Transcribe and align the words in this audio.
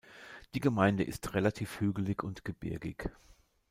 Die 0.55 0.59
Gemeinde 0.59 1.03
ist 1.03 1.35
relativ 1.35 1.79
hügelig 1.79 2.23
und 2.23 2.43
gebirgig. 2.43 3.11